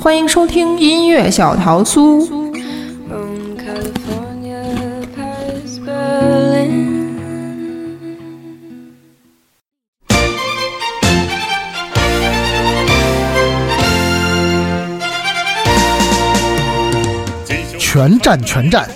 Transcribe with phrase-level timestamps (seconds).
[0.00, 2.26] 欢迎收听音乐小桃酥。
[17.78, 18.88] 全占全占，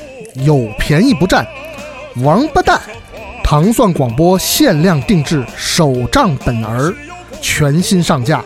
[0.46, 1.46] 有便宜不占，
[2.22, 2.80] 王八蛋！
[3.52, 6.90] 糖蒜广播限量定制手账本儿，
[7.42, 8.42] 全新上架，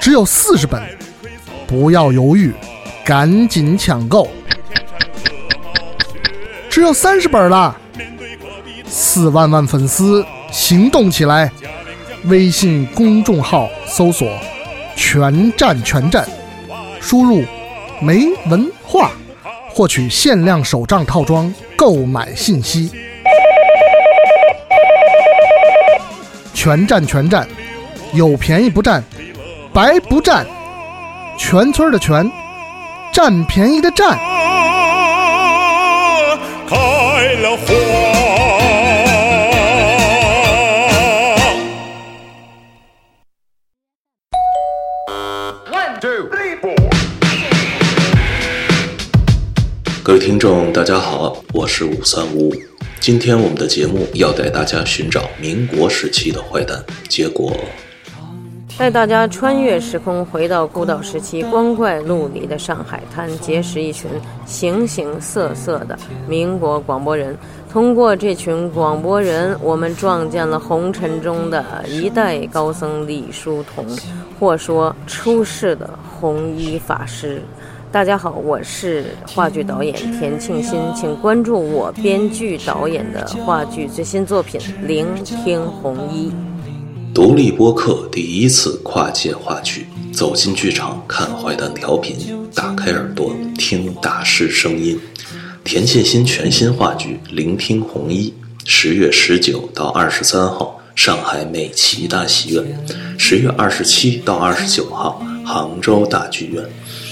[0.00, 0.82] 只有四十本，
[1.64, 2.52] 不要犹豫，
[3.04, 4.28] 赶紧抢购！
[6.68, 7.76] 只有三十本了，
[8.84, 11.48] 四万万粉丝行动起来！
[12.24, 14.28] 微信公众号搜索
[14.98, 16.28] “全站全站”，
[17.00, 17.44] 输入
[18.02, 19.12] “没文化”。
[19.70, 22.90] 获取限量手账套装购买信息，
[26.62, 27.44] 全占全占，
[28.12, 29.02] 有便宜不占，
[29.72, 30.46] 白不占，
[31.36, 32.30] 全村的全，
[33.12, 34.16] 占便宜的占。
[36.68, 36.76] 开
[37.40, 37.66] 了花。
[50.04, 52.71] 各位听众，大家好，我是五三五五。
[53.02, 57.52] 今天我们的节目要带大家寻找民国时期的坏蛋，结果
[58.78, 64.08] 带大家穿越时空，回到古岛时期光怪陆离的上海滩，结识一群
[64.46, 67.36] 形形色色的民国广播人。
[67.72, 73.84] 通过这群广播人，我们撞见了红尘中的一代高僧李叔同，
[74.38, 77.42] 或说出世的红衣法师。
[77.92, 86.32] 大家好，我是话剧导演田庆新，请关注我编剧导演的话剧最新作品《聆听红衣》。
[87.14, 94.98] 独立播客第一次跨界话剧，走进剧场看坏蛋调频，打开耳朵听大师声音。
[95.62, 98.32] 田沁鑫全新话剧《聆听红衣》，
[98.64, 102.64] 十月十九到二十三号上海美琪大戏院，
[103.18, 106.64] 十月二十七到二十九号杭州大剧院。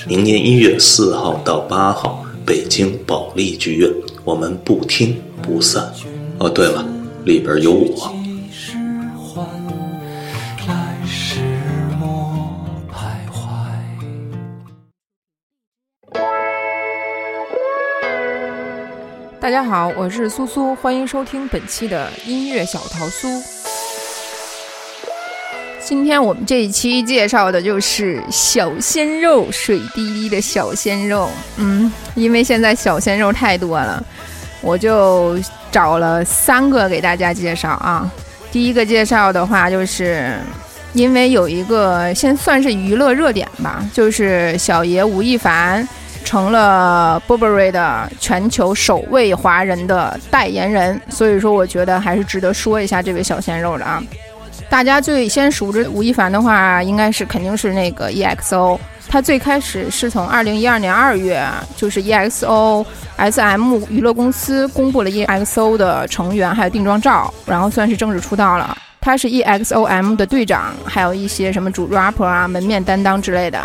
[0.07, 3.91] 明年一月四号到八号，北京保利剧院，
[4.25, 5.93] 我们不听不散。
[6.39, 6.85] 哦，对了，
[7.25, 8.15] 里边有我。
[19.39, 23.60] 大家好，我是苏苏，欢迎收听本期的音乐小桃酥。
[25.91, 31.29] 今天我们这一期介绍的就是小鲜肉，水滴滴的小鲜肉。
[31.57, 34.01] 嗯，因为现在小鲜肉太多了，
[34.61, 35.37] 我就
[35.73, 38.09] 找了三个给大家介绍啊。
[38.53, 40.39] 第一个介绍的话，就是
[40.93, 45.87] 因为有一个先算是娱乐热点吧，就是小爷吴亦凡
[46.23, 54.01] 成了 Burberry 的全球首位华人的代言人，所以说我觉得还是值得说一下这位小鲜肉的啊。
[54.71, 58.79] 大家最先熟知吴亦凡的话，应该是肯定是那个 EXO。
[59.09, 61.45] 他最开始是从二零一二年二月，
[61.77, 62.87] 就是 EXO
[63.17, 68.79] SM 娱乐公司公布了 EXO 的成员还有定妆照，然后算是正式出道了。
[69.01, 73.61] 他是 EXOM 的队长，还有一些什么主 rapper 啊、门面担当之类的。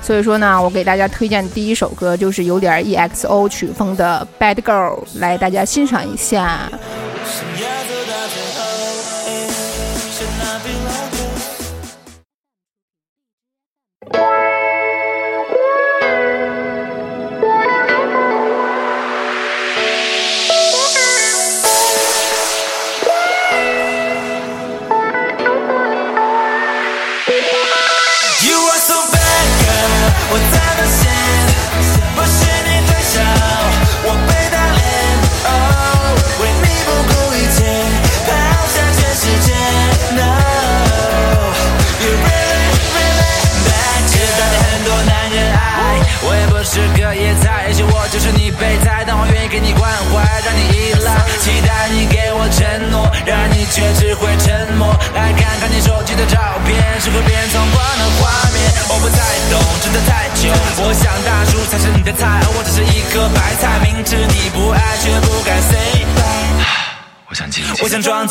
[0.00, 6.70] 所以说呢，我给大家推荐第一首歌就是有点 EXO 曲风的《Bad Girl》，来大家欣赏一下。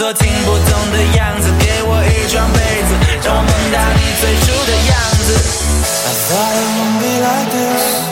[0.03, 2.91] 作听不懂的样子，给我一床被子，
[3.23, 5.31] 让我梦到你最初的样子。
[6.03, 8.03] I thought it wouldn't be like this。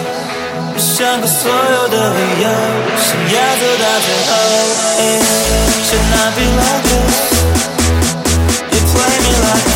[0.71, 2.47] 我想过所有的理由，
[2.95, 4.31] 想要走到最后。
[5.83, 7.27] Should not be like this.
[8.71, 9.67] You play me like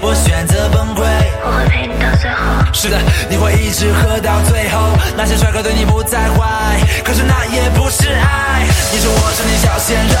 [0.00, 1.04] 我选择崩溃。
[1.44, 2.40] 我会陪你到最后。
[2.72, 2.98] 是的，
[3.28, 4.96] 你会一直喝到最后。
[5.16, 8.64] 那些帅哥对你不再坏，可是那也不是爱。
[8.92, 10.16] 你说我是你小鲜肉，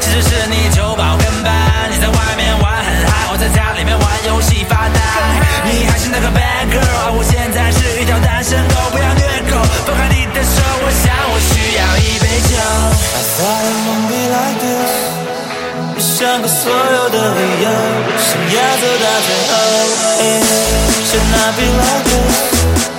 [0.00, 1.52] 其实是你酒保跟班。
[1.90, 5.00] 你在外面玩很嗨，我在家里面玩游戏发呆。
[5.64, 8.90] 你还是那个 bad girl，而我现在是一条单身狗。
[8.90, 12.58] 不要虐狗，放开你的手，我想我需要一杯酒。
[13.14, 13.70] I thought
[14.10, 15.21] it like this.
[16.22, 17.68] 想过所有的理由，
[18.16, 19.52] 想要走到最后。
[21.04, 22.91] should not be like this.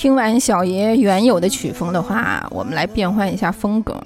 [0.00, 4.02] 听完小爷原有的曲风的话，我们来变换一下风格。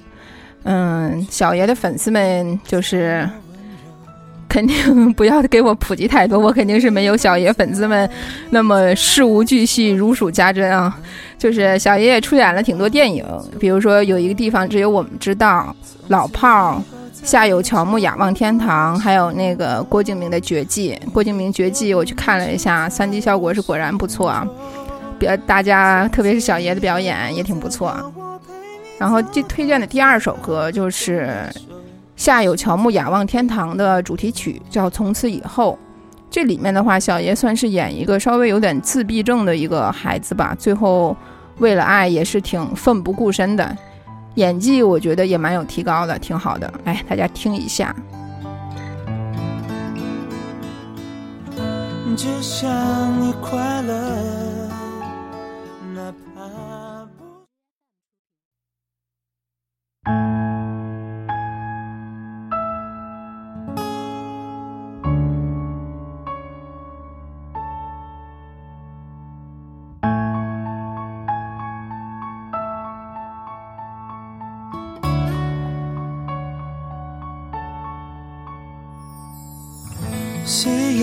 [0.63, 3.25] 嗯，小爷的粉丝们就是
[4.49, 8.09] 肯定不要给我普及太多，我肯定是没有小爷粉丝们
[8.49, 10.99] 那么事无巨细、如数家珍啊。
[11.37, 13.25] 就是小爷也出演了挺多电影，
[13.57, 15.73] 比如说有一个地方只有我们知道，
[16.09, 16.81] 老炮儿。
[17.23, 20.93] 夏有乔木，仰望天堂，还有那个郭敬明的《绝技》。
[21.11, 24.45] 郭敬明《绝技》，我去看了一下三 D 效果是果然不错啊。
[25.17, 27.95] 表大家特别是小爷的表演也挺不错。
[28.97, 31.49] 然后这推荐的第二首歌就是
[32.15, 35.77] 《夏有乔木，雅望天堂》的主题曲，叫《从此以后》。
[36.29, 41.15] 这里面的话，小爷算是演一个稍微有点自闭症的一个孩子吧，最后
[41.59, 43.77] 为了爱也是挺奋不顾身的。
[44.35, 46.73] 演技我觉得也蛮有提高的，挺好的。
[46.83, 47.95] 来，大家听一下。
[52.17, 52.69] 只想
[53.21, 53.93] 你快乐，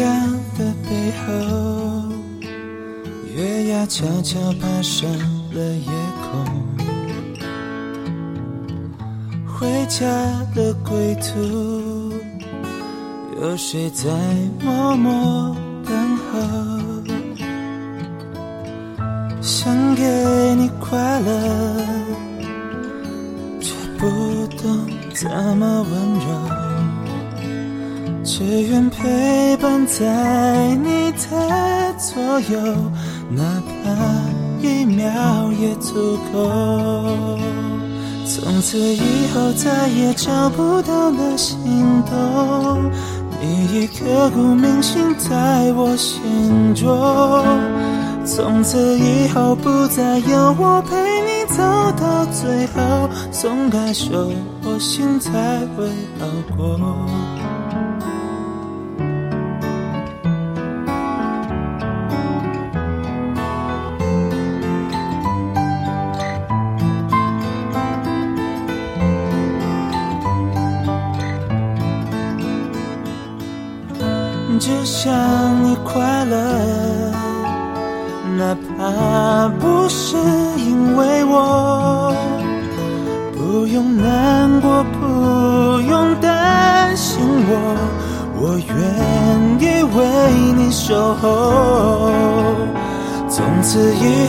[0.02, 0.90] 阳的背
[1.20, 1.32] 后，
[3.36, 5.08] 月牙悄悄爬上
[5.52, 5.90] 了夜
[6.20, 6.26] 空。
[9.46, 10.04] 回家
[10.54, 12.12] 的归途，
[13.40, 14.10] 有谁在
[14.64, 16.32] 默默等候？
[19.40, 20.02] 想给
[20.56, 21.30] 你快乐，
[23.60, 24.06] 却不
[24.56, 26.61] 懂怎么温柔。
[28.44, 32.20] 只愿陪伴在你的左
[32.50, 32.58] 右，
[33.30, 35.06] 哪怕一秒
[35.60, 37.38] 也足够。
[38.26, 41.56] 从此以后再也找不到了心
[42.10, 42.90] 动，
[43.40, 46.90] 你已刻骨铭心在我心中。
[48.24, 54.32] 从此以后不再有我陪你走到最后，松开手，
[54.64, 55.30] 我心才
[55.76, 55.86] 会
[56.18, 57.21] 好过。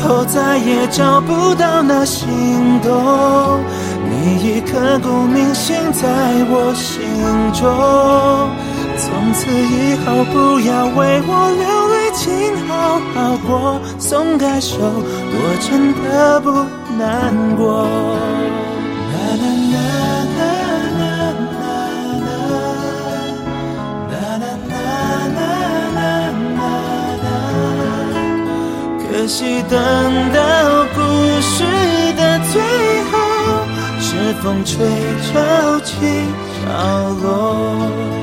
[0.03, 2.27] 后再也找不到那心
[2.81, 3.59] 动，
[4.09, 6.03] 你已刻骨铭心在
[6.49, 6.99] 我心
[7.53, 7.63] 中。
[8.95, 13.79] 从此以后，不要为我流泪，请好好过。
[13.97, 16.51] 松开手，我真的不
[16.97, 17.87] 难过。
[29.23, 29.79] 可惜等
[30.33, 30.99] 到故
[31.39, 31.63] 事
[32.17, 32.61] 的最
[33.09, 33.13] 后，
[34.01, 34.85] 是风吹
[35.31, 35.95] 潮起
[36.59, 38.22] 潮落。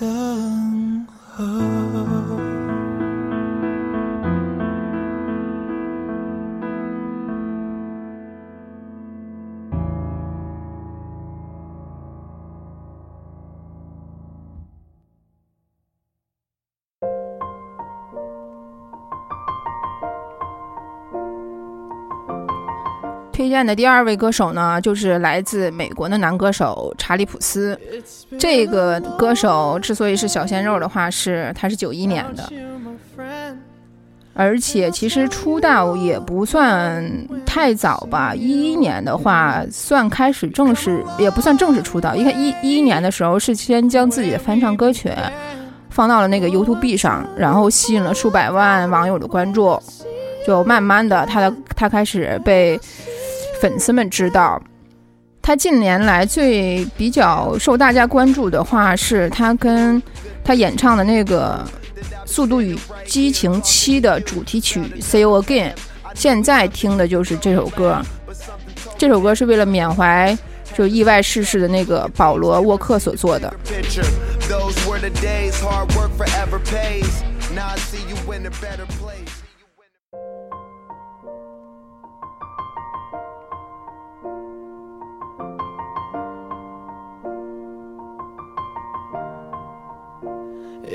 [0.00, 1.69] 等候。
[23.50, 27.76] 推荐的第二位歌手呢，就是来自美国的男歌手查理普斯。
[28.38, 32.48] 这个歌手之所以是小鲜肉的话，是他是九一年的，
[34.34, 37.04] 而且其实出道也不算
[37.44, 38.32] 太早吧。
[38.36, 42.14] 一一年的话，算开始正式，也不算正式出道。
[42.14, 45.10] 一看一一一年的时候，是先将自己的翻唱歌曲
[45.88, 49.76] 放到了那个 YouTube 上，然后吸引了数百万网友的关注，
[50.46, 52.80] 就慢慢的，他的他开始被。
[53.60, 54.60] 粉丝们知道，
[55.42, 60.02] 他近年来最比较受大家关注的话，是他跟
[60.42, 61.62] 他演唱的那个
[62.26, 65.72] 《速度与激情七》的主题曲《See You Again》。
[66.14, 68.02] 现在听的就是这首歌，
[68.98, 70.36] 这首歌是为了缅怀
[70.74, 73.52] 就意外逝世的那个保罗沃克所做的。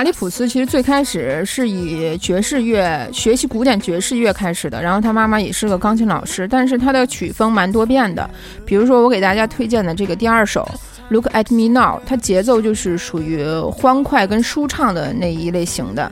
[0.00, 8.30] 查理普斯其实最开始是以爵士乐学习古典爵士乐开始的，然后他妈妈也是个钢琴老师，但是他的曲风蛮多变的。
[8.64, 10.66] 比如说我给大家推荐的这个第二首
[11.12, 16.10] 《Look at Me Now》，它节奏就是属于欢快跟舒畅的那一类型的，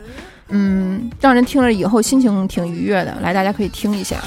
[0.51, 3.17] 嗯，让人听了以后心情挺愉悦的。
[3.23, 4.19] 来，大家可以听一下。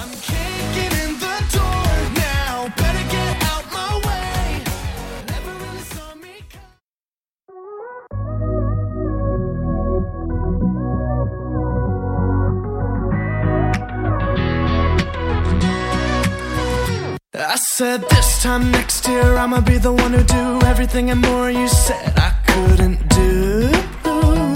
[17.63, 21.67] Said this time next year I'ma be the one who do everything and more you
[21.67, 23.69] said I couldn't do.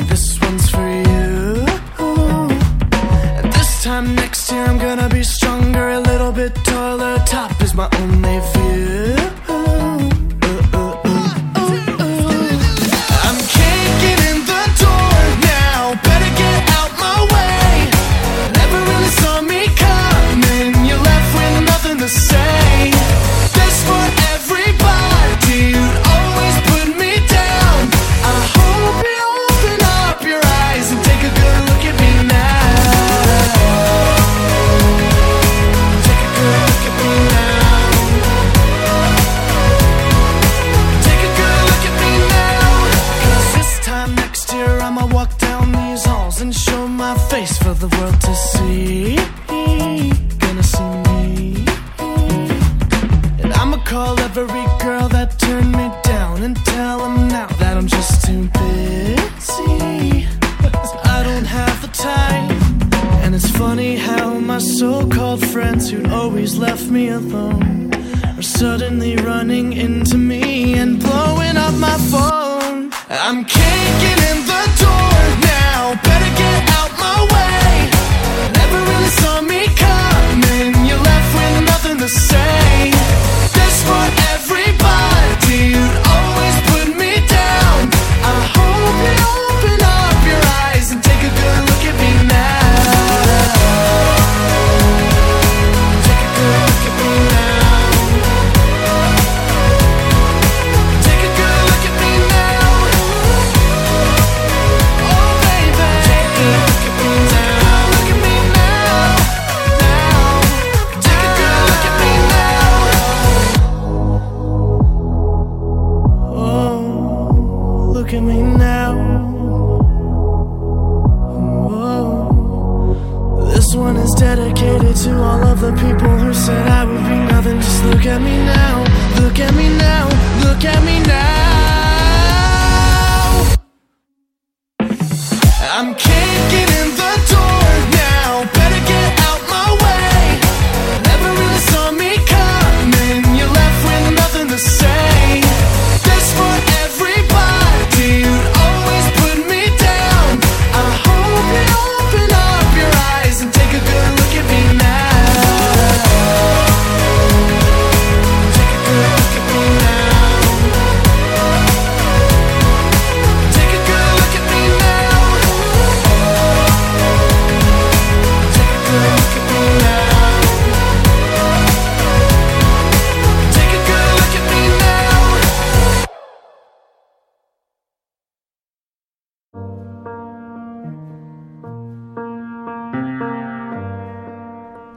[0.10, 1.66] This one's for you.
[3.52, 7.18] This time next year I'm gonna be stronger, a little bit taller.
[7.28, 9.15] Top is my only view.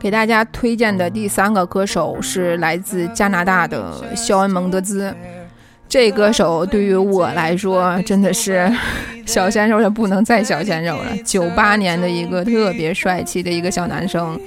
[0.09, 5.14] 给大家推荐的第三个歌手是来自加拿大的肖恩·蒙德兹。
[5.87, 8.73] 这歌手对于我来说真的是
[9.27, 11.14] 小鲜肉的不能再小鲜肉了。
[11.27, 14.40] 九八年的一个特别帅气的一个小男生。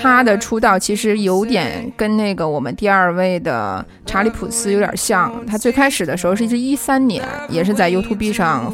[0.00, 5.32] 他的出道其实有点跟那个我们第二位的查理普斯有点像。
[5.46, 8.72] 他最开始的时候是一一三年，也是在 YouTube 上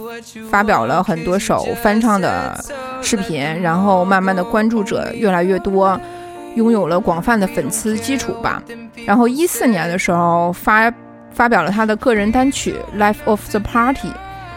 [0.51, 2.59] 发表了很多首翻唱的
[3.01, 5.99] 视频，然后慢慢的关注者越来越多，
[6.55, 8.63] 拥有了广泛的粉丝基础吧。
[9.07, 10.93] 然后一四年的时候发
[11.33, 14.09] 发表了他的个人单曲《Life of the Party》，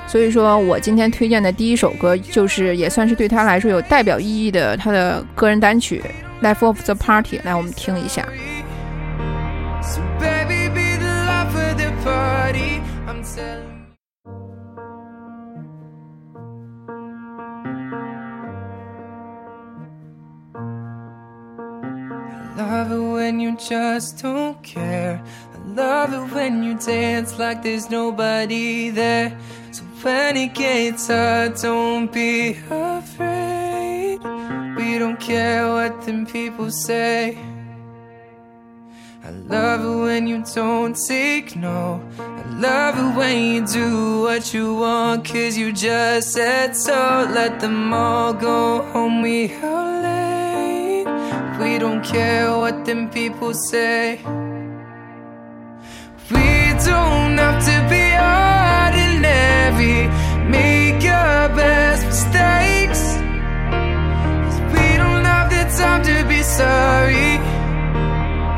[0.08, 6.02] 所以说我今天推荐的第一首歌就是也算是对他来说有代表意义的他的个人单曲。
[6.42, 8.28] Life of the Party》，来我们听一下。
[22.58, 25.22] love it when you just don't care.
[25.54, 29.38] I love it when you dance like there's nobody there.
[29.72, 33.61] So when it gets hard, don't be afraid.
[35.02, 37.36] Don't care what them people say.
[39.24, 42.00] I love it when you don't take no.
[42.20, 47.28] I love it when you do what you want, cause you just said so.
[47.34, 51.08] Let them all go home, we out late.
[51.60, 54.20] We don't care what them people say.
[56.30, 56.48] We
[56.86, 58.06] don't have to be
[58.38, 59.98] ordinary.
[60.48, 61.91] Make your best
[66.58, 67.32] sorry.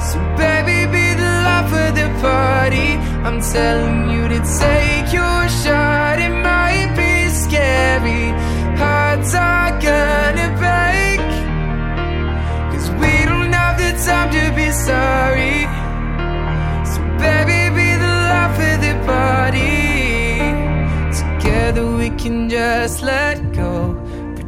[0.10, 2.90] So, baby, be the life of the party.
[3.26, 6.18] I'm telling you to take your shot.
[6.28, 8.26] It might be scary.
[8.82, 11.22] Hearts are gonna break.
[12.72, 15.58] Cause we don't have the time to be sorry.
[16.92, 19.76] So, baby, be the life of the party.
[21.22, 23.74] Together we can just let go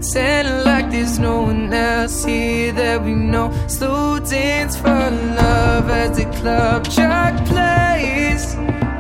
[0.06, 3.52] pretend like there's no one else here that we know.
[3.68, 8.56] Slow dance for love as the club track plays.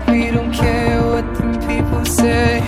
[0.07, 2.61] We don't care what the people say.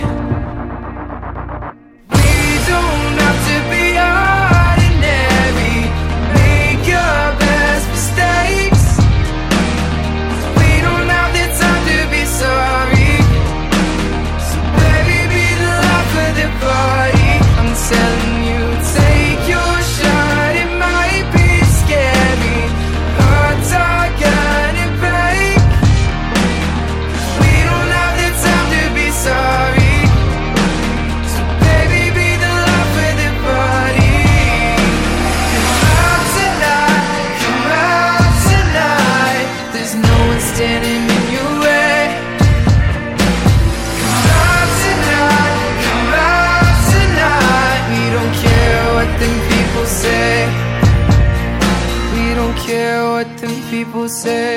[54.08, 54.47] say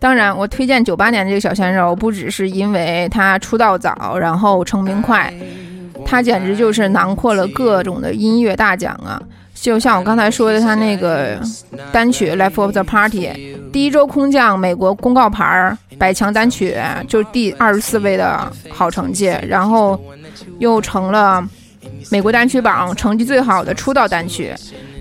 [0.00, 5.32] 当然，我推荐九八年这个小鲜肉，不只是因为他出道早，然后成名快，
[6.06, 9.20] 他简直就是囊括了各种的音乐大奖啊！
[9.54, 11.38] 就像我刚才说的，他那个
[11.92, 13.28] 单曲《Life of the Party》，
[13.70, 16.74] 第一周空降美国公告牌百强单曲，
[17.06, 20.00] 就第二十四位的好成绩，然后
[20.60, 21.46] 又成了
[22.10, 24.54] 美国单曲榜成绩最好的出道单曲。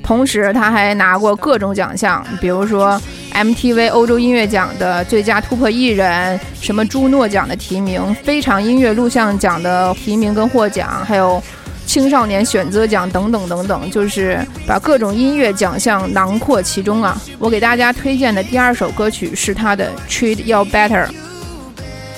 [0.03, 2.99] 同时他还拿过各种奖项，比如说
[3.39, 11.41] MTV 欧洲音乐奖的最佳突破艺人，什么朱诺奖的提名，非常音乐录像奖的提名跟获奖，还有
[11.85, 17.17] 青少年选择奖等等等等，就是把各种音乐奖项囊括其中啊。
[17.39, 21.05] 我给大家推荐的第二首歌曲是他的《Treat You Better》。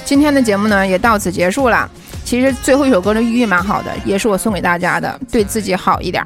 [0.04, 1.88] 今天的节目呢也到此结束了。
[2.26, 6.26] 其实最后一首歌的寓意蛮好的，也是我送给大家的，对自己好一点。